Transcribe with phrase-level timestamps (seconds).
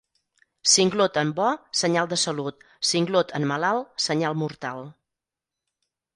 [0.69, 1.49] Singlot en bo,
[1.81, 4.85] senyal de salut; singlot en malalt, senyal mortal.